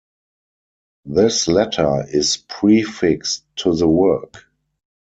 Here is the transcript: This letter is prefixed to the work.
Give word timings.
This 1.05 1.47
letter 1.47 2.05
is 2.09 2.37
prefixed 2.37 3.43
to 3.57 3.75
the 3.75 3.87
work. 3.87 4.47